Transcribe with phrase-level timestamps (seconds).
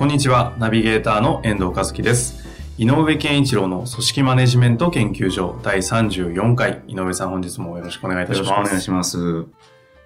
[0.00, 2.48] こんにちは、ナビゲーターの遠藤和樹です。
[2.78, 6.80] 井上健一郎の組織マネジメント研究所第34回。
[6.88, 8.48] 井上さん本日もよろしくお願いいたします。
[8.48, 9.44] よろしくお願いします。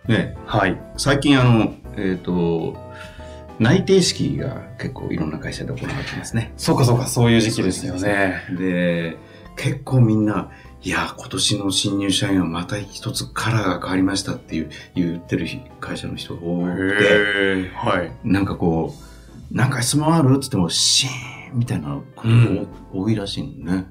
[0.08, 0.80] ね、はい。
[0.96, 2.76] 最近あの、えっ、と、
[3.60, 6.52] 内定式が結構いろんな会社で行われてますね。
[6.56, 8.42] そうかそうか、そういう時期ですよね。
[8.50, 9.16] で、
[9.56, 10.50] 結構みんな、
[10.82, 15.46] いや、今年の新入社員はまた一つカラーが変わりましたっていう言ってる
[15.78, 18.12] 会社の人が多くて、はい。
[18.24, 19.13] なんかこう、
[19.50, 20.30] なんか質問ある？
[20.30, 23.86] って言っても、シーンみたいなことが多いらしいのね。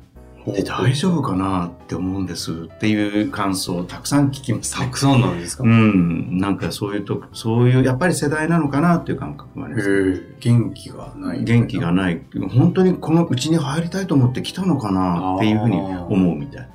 [0.46, 9.90] で、大丈夫かなって思うんですっていう感想をたくさん聞きます、たくさんなんですか、うん、なんかそういうと、そういう、やっぱり世代なのかなっていう感覚もありへます。
[9.90, 11.44] ー元気がない。
[11.46, 12.22] 元気がない。
[12.52, 16.70] 本当にこのうちに入りたいと思って来たのかなっていうふうに思うみたい。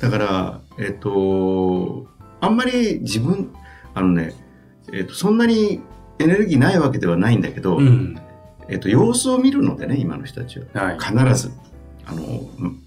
[0.00, 2.06] だから、えっと、
[2.40, 3.52] あんまり自分、
[3.92, 4.34] あのね、
[4.92, 5.80] えっと、そんなに
[6.22, 8.18] エネルギーないわけではないんだけど、うん。
[8.68, 10.66] えっと、様子を見るのでね、今の人たちは。
[10.74, 10.98] はい。
[10.98, 11.12] 必
[11.42, 11.52] ず。
[12.06, 12.22] あの、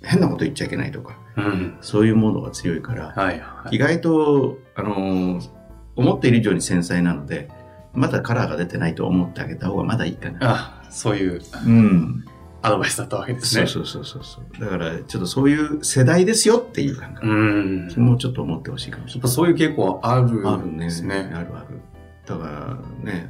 [0.04, 1.78] 変なこと言っちゃいけないとか、うん。
[1.82, 3.40] そういうものが強いから、はい。
[3.40, 5.50] はい意外と、あのー
[5.96, 7.50] 思っている以上に繊細なので、
[7.94, 10.40] まだカラーが出てないと思ってあげた方がまだいいかな。
[10.42, 12.26] あ、そういううん。
[12.64, 13.68] アドバイスだったわけですね。
[13.68, 14.62] そうそうそうそう。
[14.62, 17.28] だから、ちょっとそういう世代ですよっていう感覚。
[17.28, 17.90] うん。
[17.90, 19.20] やもうちょっと思ってほしいかもしれない。
[19.20, 20.32] っぱそういう傾向はある。
[20.66, 21.32] んですね。
[21.34, 21.82] あるある。
[22.26, 23.30] だからね、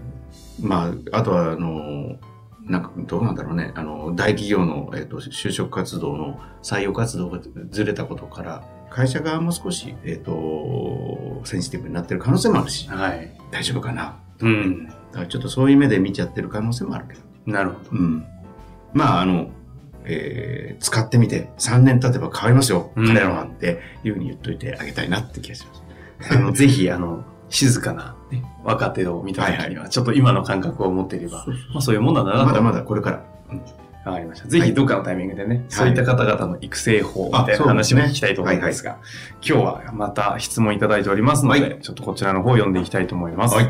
[0.62, 2.18] まあ、あとは、あの、
[2.66, 3.72] なんか、どうなんだろうね。
[3.76, 13.36] あの、大企業の、えっ、と、就職活動の採用活動がずれたことから、会社側も少し、えっ、と、センシティブになってる可能性もあるし、はい。
[13.52, 14.20] 大丈夫かな。
[14.40, 14.88] うん。
[14.88, 17.22] だからちょっとそういう目で見ちゃってる可能性もあるけど。
[17.46, 17.90] なるほど。
[17.92, 18.26] うん。
[18.94, 19.50] まあ、あの、
[20.06, 25.74] えー使ってみて、3年経てば変わりますよ、うん彼らはっていうふうに言っといてあげたいなって気がしま
[26.28, 26.36] す。
[26.36, 27.24] あの、ぜひ、あの、
[27.54, 32.46] 静かな、ね、若手を見た時には、ちょっと今の感覚を持っていれば、そうまあそういうもんなんだなと。
[32.48, 33.24] まだまだこれから。
[34.06, 34.48] わかりました。
[34.48, 38.98] ぜひどっかのタイミングでね、そういった方々の育成法みたいな話も聞きたいと思いますが、
[39.48, 43.56] 今日はまた質問いただいておりますので、はいちょっとこちらの方を読んでいきたいと思います。
[43.56, 43.70] はい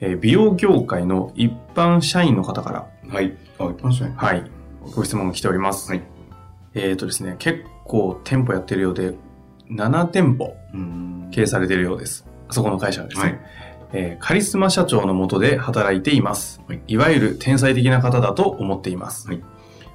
[0.00, 3.36] えー美容業界の一般社員の方から、はい。
[3.58, 4.50] あ、一般社員はい、
[4.94, 5.90] ご質問が来ております。
[5.90, 6.02] はい
[6.74, 9.14] えっ、とですね、結構店舗やってるようで、
[9.70, 12.31] 7店舗うん経営されているようです。
[12.52, 13.24] そこの会社はですね。
[13.24, 13.40] はい
[13.94, 16.62] えーカリスマ社長の下で働いています。
[16.66, 19.28] はいいわゆる天才的な方だと思っています。
[19.28, 19.42] はい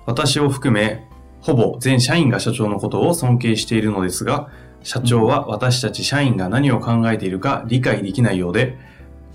[0.08, 1.06] 私を含め、
[1.42, 4.50] ほぼ全社員が社長のことを尊敬しているのですが、
[4.82, 8.78] 社長は私たち社員が何を考えているか理解できないようで、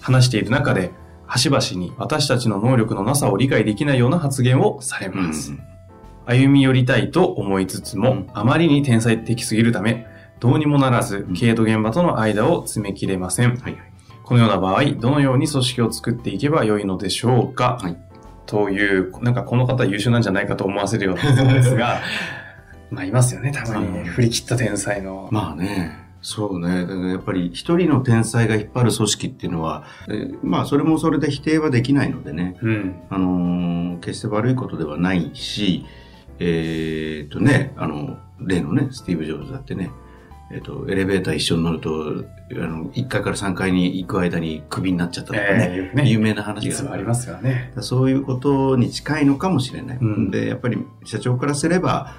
[0.00, 0.90] 話している中で、
[1.26, 5.52] 端々に私たちの能力のなさを理解できないような発言をされうんます。
[6.24, 10.06] 歩み寄りたいと思いつつも、うんあまりに天才的すぎるため、
[10.42, 13.56] どうにもならずうん、経営と現場との間を詰め切れません。
[13.58, 13.92] はいはい。
[14.24, 17.96] このような場合、どのように組織を作っていけばよいのでしょうか、はい
[18.46, 22.00] という、なんかこの方優秀なんじゃないかと思わせるような質問ですが、
[22.90, 25.28] まあいますよね、たまに振り切った天才の。
[25.30, 25.96] まあね。
[26.22, 26.86] そうね。
[26.86, 32.56] だからやっぱり一人の天才が引っ張る組織っていうのは、えーまあそれもそれで否定はできないのでね。
[32.60, 32.94] うん。
[33.10, 35.86] あのー決して悪いことではないし、
[36.40, 39.92] えーっとね、あの、例のね、スティーブ・ジョブズだってね、
[40.50, 47.72] えーっと、エレベーター一緒に乗ると、あの、1階から3階に行く間にクビになっちゃったとかね、えー、ね、有名な話がありますよね。
[47.80, 49.98] そういうことに近いのかもしれない。
[49.98, 52.14] うんで、やっぱり社長からすれば、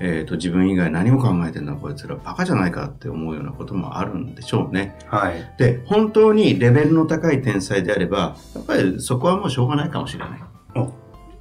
[0.00, 4.98] えーっと、自分以外何も考えてんだこいつらバカじゃないかって思うようなこともあるんでしょうね。
[5.06, 5.54] はい。
[5.58, 10.52] で、本当にレベルの高い天才であれば、やっぱりそこはもうしょうがないかもしれない。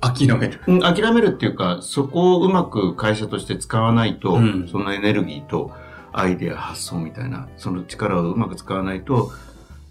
[0.01, 0.59] 諦める。
[0.67, 5.71] うん諦めるっていうか、そこをうまく会社として使わないと、うんそのエネルギーと
[6.13, 9.31] アイデア、発想みたいな、その力をうまく使わないと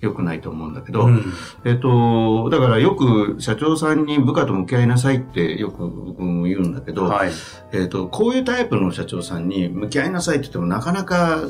[0.01, 1.33] 良くないと思うんだけど、うん
[1.65, 7.31] えっと、だからよく社長さんに部下と向き合いなさいってよく僕も言うんだけど、はい。
[7.73, 11.43] えっと、こういうタイプの社長さんに向き合いなさいって言ってもなかなか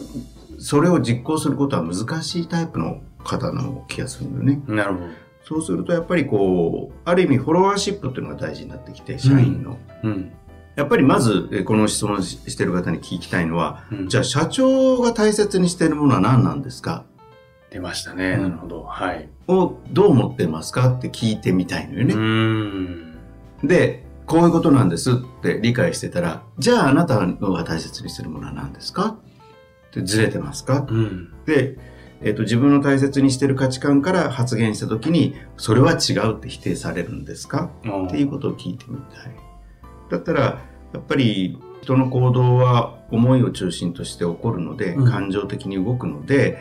[0.59, 4.63] それを実行することは難しいタイプの方の気がするんだよね。
[4.67, 5.07] なるほど。
[5.43, 9.79] そうするとやっぱりこう、ある意味フォロワーシップっていうのが大事になってきて、社員の。
[10.05, 10.33] うん。
[10.81, 17.05] やっぱりまず、えこの質問ししてる方に聞きたいのは、うんじゃあ社長が大切にしているものは何なんですか？
[17.71, 18.33] 出ましたね。
[18.33, 18.83] うんなるほど。
[18.85, 19.29] はい。
[19.47, 22.15] をどう思ってますかって聞いてみたいのようね。
[22.15, 23.19] ん。
[23.63, 29.19] で、こういうことなんですって理解してたら、じゃああなたのが大切にしてるものは何ですか？
[29.89, 30.87] ってずれてますか？
[30.89, 31.33] うん。
[31.45, 31.77] で、
[32.23, 37.71] えっ、と、自分の大切にしてる価値観から発言したときに、それは違うって否定されるんですか？
[38.07, 39.35] っていうことを聞いてみたい。
[40.11, 40.59] だったら、
[40.93, 46.59] やっぱり人の行動は思いを中心として起こるので、うん感情的に動くので、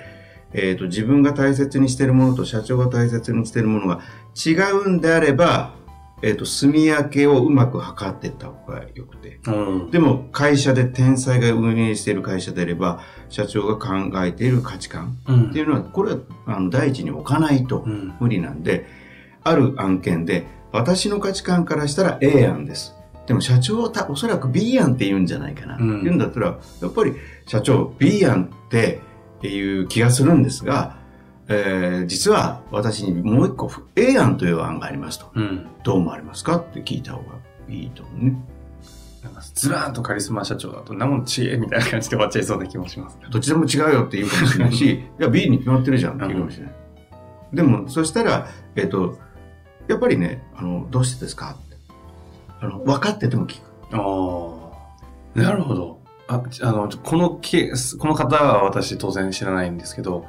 [0.53, 4.01] えっ、と、自分が大切にしているものと社長が大切にしているものが
[4.35, 5.73] 違うんであれば、
[6.21, 9.39] えっ、と、住み分けをうまく図っていった方がよくて。
[9.47, 9.51] う
[9.87, 9.91] ん。
[9.91, 18.15] でも、会社で天才が運営している会社であれば、社長が考えている価値観うんっていうのは、これはあの第一に置かないとうん。
[18.19, 18.87] 無理なんで、
[19.43, 22.98] ある案件で、私の価値観からしたら A 案です。
[23.29, 25.77] でも社長はたおそらく B 案って言うんじゃないかな。
[25.77, 27.13] うん言うんだったら、やっぱり
[27.45, 29.01] 社長 B 案って
[29.43, 30.97] いう気がするんですが、
[31.47, 35.29] えー実は私にもう一個 A 案という案がありますと。
[35.35, 35.67] うん。
[35.83, 37.35] どう思われますかって聞いた方が
[37.67, 38.35] いいと思うね。
[39.23, 43.19] なんかずらーんとカリスマ社長だと、なもんちえみたいな感じで終わっちゃいそうな気もします。
[43.29, 46.73] どっちでも違うよって言うかもしれないし、いや、B に決まってるじゃんって言うかもしれない。
[47.53, 49.19] でも、そしたら、えっ、と、
[49.87, 51.57] やっぱりね、あの、どうしてですか
[52.61, 53.63] あの、分かってても聞く。
[53.91, 53.99] あ
[55.35, 55.39] あ。
[55.39, 55.99] なるほど。
[56.27, 60.25] あ、あの、このケース、この方は私当然知らないんですけど、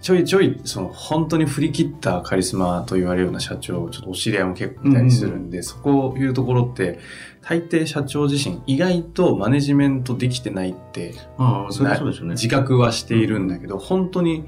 [0.00, 6.98] ちょいちょい、その、本当に振り切ったカリスマと言われるような社長、ちょっとお知り合いも結構いたりするんで、そこいうところって、
[7.42, 12.34] 大抵社長自身、意外とマネジメントできてないって、ああ、そうですよね。
[12.34, 14.44] 自覚はしているんだけど、本当に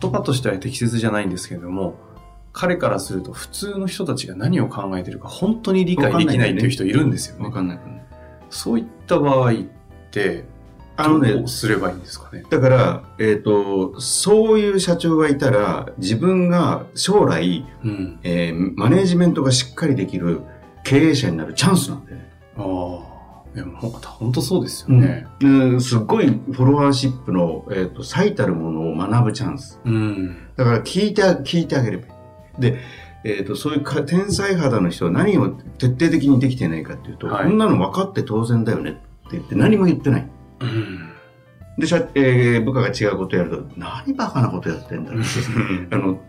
[0.00, 1.96] 言葉としては適切じゃないんですけれども、
[2.52, 7.44] 彼からすると普通の人たちが何を考えてるか本当に理解できないっていう人いるんですよね。
[7.44, 8.04] わかんないね。
[8.50, 9.54] そういった場合っ
[10.10, 10.44] て、
[10.96, 12.44] あのねどうすればいいんですかね。
[12.50, 18.20] だから、えっ、と、そういう社長がいたら、自分が将来、うん。
[18.22, 20.42] えーマネージメントがしっかりできる
[20.84, 22.30] 経営者になるチャンスなんだよね。
[22.56, 23.10] ああ。
[23.54, 25.26] いや、本当そうですよね。
[25.40, 29.80] うん、すっごいフォロワーシップの、えー、と最たるものを学ぶチャンス。
[29.84, 30.48] うん。
[30.56, 32.19] だから聞いてあ、聞いてあげればいい。
[32.60, 32.78] で、
[33.24, 39.00] えっ、と、そういうか天才肌の人は何を徹底的にできてないかっていうと、はいこんなの分かって当然だよねって
[39.32, 40.28] 言って何も言ってない。
[40.60, 41.10] うん。
[41.78, 45.20] で、社えー部下が違うことやると、何バカなことやってんだって。
[45.94, 46.20] あの、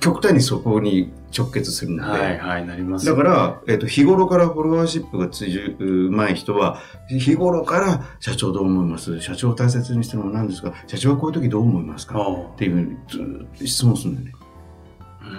[0.00, 2.10] 極端にそこに直結するので。
[2.10, 9.20] はいはい、なりますだから、えっ、と、日頃からフォロワーシップがついうまい人は、日頃から、社長どう思います？
[9.20, 10.74] 社長を大切にしてるのは何ですか？
[10.88, 12.18] 社長はこういう時どう思いますか？
[12.20, 14.32] っていうふうにずーっと質問するんだよね。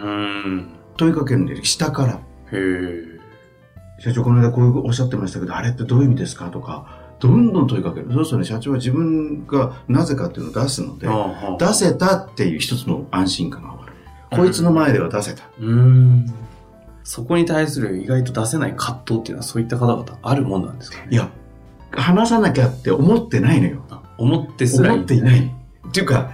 [0.01, 0.68] うん。
[0.98, 1.63] 問いかけるんだよ。
[1.63, 2.19] 下から。
[4.00, 8.12] 社長この間こうおっしゃってましたけど、あれってどういう意味ですかとか、どんどん問いかける。
[8.12, 11.07] そうするとね、社長は自分がなぜかっていうのを出すので、
[11.57, 13.94] 出せたっていう一つの安心感がある。
[14.38, 15.44] こいつの前では出せた。
[15.60, 16.25] うん。
[17.04, 21.07] そこに対する意外と出せない葛藤っていうのはそういった方々あるもんなんですかね？
[21.12, 21.30] いや、
[21.92, 23.84] 話さなきゃって思ってないのよ。
[23.89, 25.54] あ思ってすら思っていない。
[25.88, 26.31] っていうか、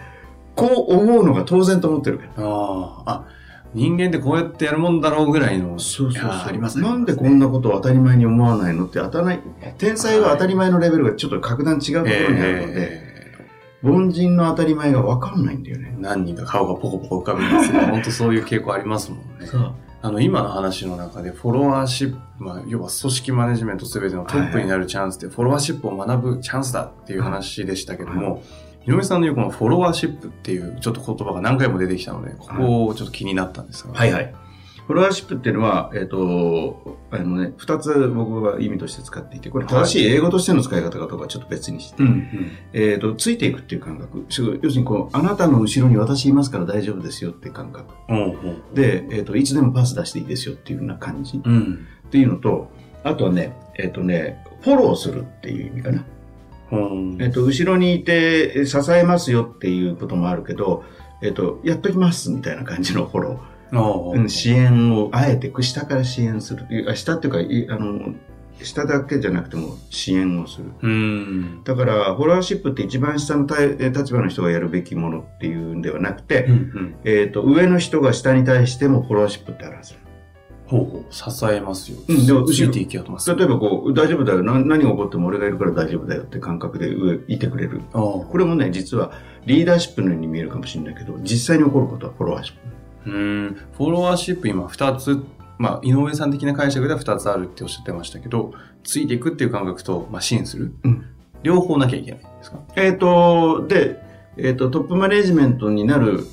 [0.55, 2.45] こう思うのが当然と思ってるから。
[2.45, 3.25] ああ、あ、
[3.73, 5.77] 人間ってこうやってやるもんだろうぐらいの。
[5.79, 6.31] そうそうそう。
[6.31, 9.39] ありますねなんでこんなことを当たり前に思わないのって当たらない。
[9.77, 13.09] 天才は当たり前のレベルがちょっと格段違うところにあるので、え
[13.81, 16.01] 凡人の当たり前が分かんないんだよねー。
[16.01, 19.47] 何人か顔がポコポコ浮かぶんですけど、本当そういう傾向ありますもんね。
[20.01, 28.41] あの、今の話の中で、フォロワーシップ、まあ、要は組織マネジメントすべてのトップになるチャンスで、フォロワーシップを学ぶチャンスだっていう話でしたけども、
[28.87, 33.93] 井上さんの言うこのフォロワーシップっていうちょっと言葉が何回も出てきたので、ここをちょっと気になったんですが。
[33.93, 34.33] はいはい。
[34.89, 42.51] フォロワーシップっていうのは、えっ、と、あのね、二つ僕は意味として使っていて、これ正しい英語としての使い方かどうかはちょっと別にして、うん、うん。
[42.73, 44.25] えっ、と、ついていくっていう感覚。
[44.27, 47.93] 要するに、こう、あなたの後ろに私いますから大丈夫ですよっていう感覚。
[48.09, 48.73] うん、うん。
[48.73, 51.39] で、えっ、と、いつでもパス出していいですよっていうような感じ。
[51.45, 51.87] うん。
[52.07, 52.71] っていうのと、
[53.03, 56.03] あとはね、えっ、とね、フォローするっていう意味かな。
[56.71, 60.83] うんえっ、と、後ろにいてえ支えますよっていうこともあるけど、
[61.21, 63.49] えっ、と、やっときますみたいな感じのフォロー。
[64.27, 68.15] 支援をあえて下から支援するいや下っていうかいあの
[68.63, 71.63] 下だけじゃなくても支援をするうん。
[71.63, 76.95] だからフォロワーシップって一番下の立場の人がやるべきものっていうんではなくて、うん、うん。
[77.05, 79.93] えっと上の人が下に対してもフォロワーシップってあるはず
[80.69, 81.97] ほう支えますよ。
[82.07, 83.33] うんでもついていきやとます。
[83.35, 89.11] 例えばこう大丈夫だよな何が起こっても俺がいるから大丈夫だよって感覚で上いてくれるああこれもね実は
[89.45, 92.53] リーダーシップのように見えるかもしれないけど実際に起こることはフォロワーシッ
[93.03, 93.57] プうん。
[93.77, 95.23] フォロワーシップ今2つ、
[95.57, 100.73] まあ、井上さん的な解釈では2つあるっておっしゃってましたけど、ついていくっていう感覚と、まあ、支援する。
[100.83, 101.05] うん
[101.41, 102.59] 両方なきゃいけないんですか？
[102.75, 103.97] えっ、と、で、
[104.35, 106.23] えっ、と、トップマネジメントになるう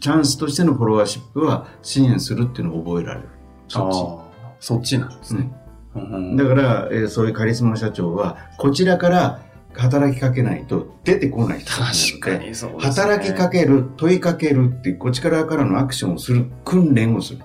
[0.00, 3.28] チャンスとしてのフォロワーシップは支援するっていうのを覚えられる。
[3.70, 4.26] そ
[4.60, 4.66] っち。
[4.66, 5.50] そっちなんですね。
[6.36, 9.40] だから、えーそういうカリスマ社長は、こちらから
[9.74, 13.04] 働きかけないと出てこない人なので確かにそうですね。
[13.04, 17.40] 働きかける、問いかけるってこちらからのアクションをする訓練をする。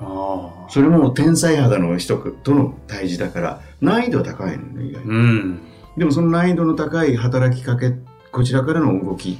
[0.00, 0.68] ああ。
[0.68, 5.10] それも天才肌の人との対峙だから、難易度は高いのね、意外に。
[5.10, 5.60] うん。
[5.96, 7.92] でもその難易度の高い働きかけ、
[8.30, 9.38] こちらからの動き、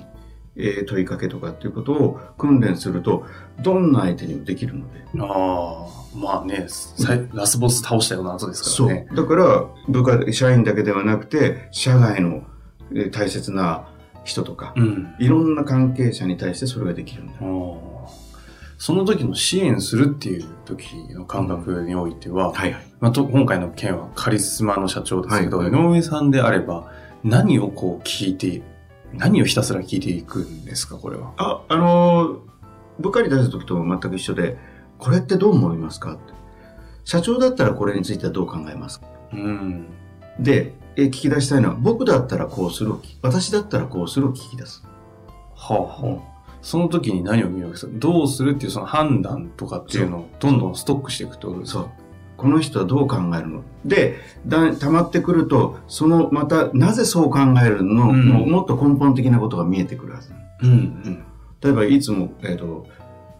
[0.56, 3.26] えー問いかけとかっていうことを訓練すると、
[3.62, 5.04] どんな相手にもできるので。
[5.18, 6.02] ああ。
[6.14, 6.66] まあね、
[7.32, 9.06] ラスボス倒したような後ですからね。
[9.08, 9.16] そう。
[9.16, 12.42] だから、部下、社員だけではなくて、社外の
[12.94, 13.88] えー大切な
[14.24, 15.14] 人とか、うん。
[15.18, 17.32] いろんな関係者に対してそれができるんだ。
[18.78, 22.86] その時の支援するっていう時の感覚においては、はいはい。
[23.00, 26.92] まあ、と今回の件はカリスマの社長ですけど、はい井上さんであれば
[27.22, 28.62] 何をこう聞いて、
[29.14, 31.32] 何をひたすら聞いていくんですか、これは？
[31.36, 32.38] あ、あのー
[32.98, 34.58] 部下に出す時と全く一緒で、
[34.98, 36.18] これってどう思いますか？
[37.04, 39.06] 社長だったらこれについてはどう考えますか？
[39.32, 39.86] うん。
[40.38, 44.84] で、え聞き出したいのは、僕だったらこうするを聞私だったらこうするを聞き出す。
[45.56, 46.32] はあはあ。
[46.60, 51.66] その時に何を見るわけですかどうするっていうその判断とかっていうのをどんどんストックしていくってことで。
[52.42, 53.62] この人はどう考えるの？
[53.84, 60.32] で、だ溜まってくると、そのまた、なぜそう考えるの、うんももっと根本的なことが見えてくるはず。
[60.62, 61.24] うん。
[61.62, 62.88] 例えば、いつも、えっ、と、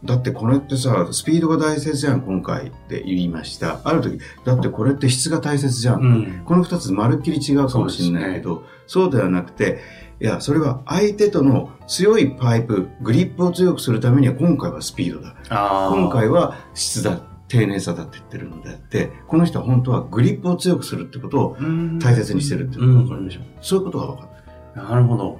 [0.05, 3.81] だってこれってさ、スピードが大切じゃん、今回って言いました。
[3.85, 6.01] ある時、だってこれって質が大切じゃん。
[6.01, 6.43] うん。
[6.45, 9.81] この二つまるっきり違うかもしれないけど、そうではなくて、
[10.21, 15.35] いや、それは相手との強いパイプ、グリップを強くするためには今回はスピードだ。
[15.49, 17.21] 今回は質だ、
[17.53, 21.57] 丁寧さだって言ってるのであって、この人は本当はグリップを強くするってことを
[22.01, 23.43] 大切にしてるっていうのが分かるでしょ。
[23.61, 24.29] そういうことが分か
[24.75, 24.83] る。
[24.89, 25.39] なるほど。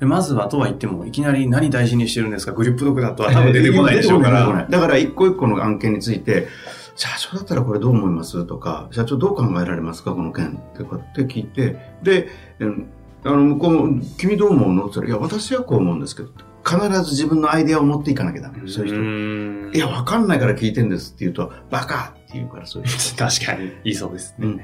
[0.00, 2.52] でまずはとは言っても、いきなり何大事にしてるんですか？
[2.52, 4.66] グリップドッグだとは多分出てこないでしょうから。
[4.68, 6.48] だから一個一個の案件について、
[6.96, 10.12] 社長だったらこれどう思いますとか、社長どう考えられますか？
[10.14, 12.28] この件とかって聞いて、で、
[12.58, 12.90] うん
[13.24, 14.86] あの、向こうも、君どう思うの？
[14.86, 16.30] って言ったら、いや、私はこう思うんですけど、
[16.68, 18.68] 必ず自分のアイデアを持っていかなきゃダメ。
[18.68, 19.72] そういう人。
[19.72, 23.16] 人いや、わかんないから聞いてんですって言うと、バカって言うから、そういう人。
[23.16, 24.46] 確かに、いいそうですね。
[24.46, 24.60] うん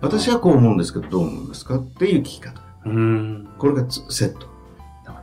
[0.00, 2.60] 私はこう思うんですけど、どう思いますかっていう聞き方。
[2.84, 3.48] うん。
[3.58, 4.46] これがつセット。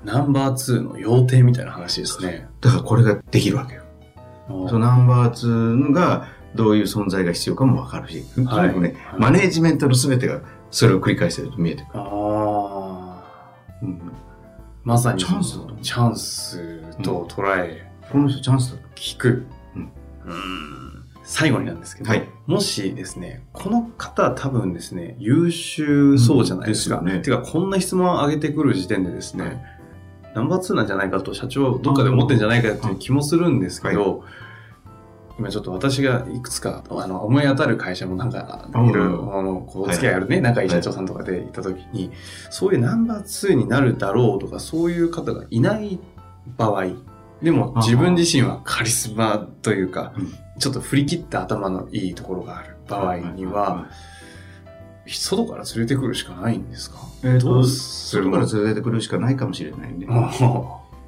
[0.03, 2.47] ナンバー2の要点みたいな話ですね。
[2.59, 3.83] だからこれができるわけよ。
[4.47, 8.73] そのナンバー2がどういう存在が必要かもわかるし、はい
[9.17, 12.01] マネージメントの全てがそれを繰り返してると見えてくる。
[12.01, 13.23] ああ。
[13.81, 14.01] うん
[14.83, 18.83] まさにチャンスだとチャンスと捉え、この人チャンスだと。
[18.95, 19.45] 聞く。
[19.75, 19.91] うん
[20.25, 26.99] うん最後になんですけど、はいもしですね、この方多分ですね、優秀そうじゃないですか。
[26.99, 29.63] うんねてか、こんな質問を上げてくる時点でですね、
[30.35, 34.25] ナンバー2なんじゃないかと社長どっかで思ってんじゃないかっていう気もするんですけど、
[35.39, 42.11] 今ちょっと私がいくつかあの思い当たる会社もなんかうんいろいろあのこうお付き合いあるね、仲いい社長さんとかで行った時に、
[42.49, 45.99] そういうナンバー2になるだろうとかそういう方がいない
[46.57, 46.85] 場合
[47.41, 53.87] でも自分自身はカリスマというか、うんちょっと振り切った頭のいいところがある場合には、
[55.05, 60.05] 外から連れてくるしかないんですかえどうするから連れてくるしかないかもしれないね。
[60.09, 60.31] あ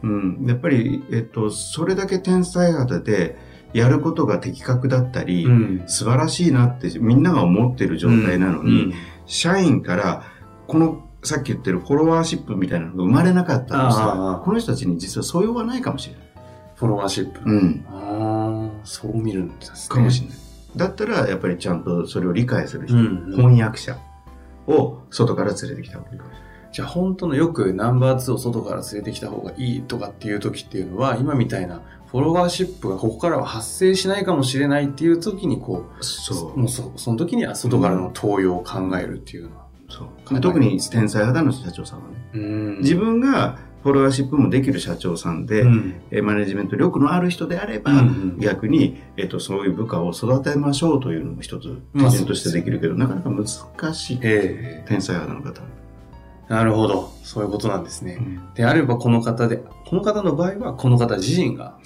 [0.04, 0.46] うん。
[0.46, 3.38] やっぱり、えっと、それだけ天才肌で
[3.76, 8.94] やることが的確だったり、うん素晴らしいなってみんなが思ってる状態なのに、
[9.26, 10.24] 社員から
[10.68, 16.26] このさっき言ってるフォロワーシップみたいなのが生まれなかったらこの人たちに実は素養がないかもしれない。
[16.76, 17.42] フォロワーシップ。
[17.46, 17.86] うん。
[17.90, 19.96] ああ、そう見るんですね。
[19.96, 20.38] かもしれない。
[20.78, 23.98] だったらやっぱりちゃんとそれを理解する人、うん翻訳者
[24.68, 26.36] を外から連れてきた方がいいかもし
[26.76, 36.60] じゃあ本当のよくナンバー2を外から連れてきた方がいいとかっていう時っていうのは、今みたいなフォロワーシップがここからは発生しないかもしれないっていう時にこ、うそう。
[36.60, 39.66] もうそその時には外からの登用を考えるっていうのは。
[39.88, 42.78] そう特に天才肌の社長さんはね、うん。
[42.80, 45.94] 自分がフォロワーシップもできる社長さんで、うん。
[46.10, 55.85] えーマネジメント力のある人であれば、うん逆に、えっとそういう部下を育てましょうというのも一つまあ基準としてできるけど、なかなか難しいえ天才肌の方、え
[56.48, 57.12] なるほど。
[57.24, 58.20] そういうことなんですね。
[58.56, 61.78] であればこの方で、この方の場合はこの方自身が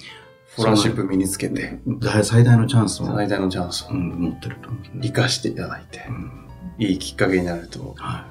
[0.54, 6.46] フォロワーシップ身につけて、大最大のチャンスを、最大のチャンスをうん、持ってると思う、生かしていただいてう、ん
[6.78, 8.26] いいきっかけになるとは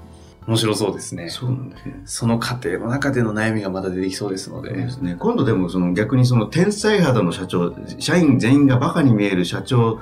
[0.48, 1.30] 面白そうですねい、。
[1.30, 2.02] そうなんですね。
[2.06, 4.70] その過程の中での悩みがまた出てきそうですので。
[4.70, 5.16] そうですね。
[5.20, 10.00] 今度でもその逆にその天才肌の社長、社員全員がバカに見える社長